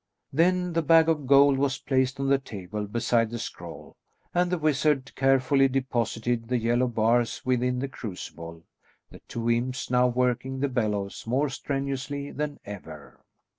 Then 0.33 0.73
the 0.73 0.81
bag 0.81 1.09
of 1.09 1.27
gold 1.27 1.59
was 1.59 1.77
placed 1.77 2.19
on 2.19 2.25
the 2.27 2.39
table 2.39 2.87
beside 2.87 3.29
the 3.29 3.37
scroll, 3.37 3.95
and 4.33 4.51
the 4.51 4.57
wizard 4.57 5.13
carefully 5.15 5.67
deposited 5.67 6.47
the 6.47 6.57
yellow 6.57 6.87
bars 6.87 7.45
within 7.45 7.77
the 7.77 7.87
crucible, 7.87 8.63
the 9.11 9.19
two 9.27 9.47
imps 9.51 9.91
now 9.91 10.07
working 10.07 10.59
the 10.59 10.69
bellows 10.69 11.25
more 11.27 11.49
strenuously 11.49 12.31
than 12.31 12.59
ever. 12.65 13.19